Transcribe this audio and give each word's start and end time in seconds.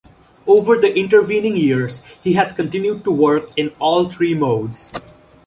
Over 0.47 0.77
the 0.79 0.97
intervening 0.97 1.55
years, 1.55 2.01
he 2.23 2.33
has 2.33 2.53
continued 2.53 3.03
to 3.03 3.11
work 3.11 3.51
in 3.55 3.71
all 3.79 4.09
three 4.09 4.33
modes. 4.33 4.91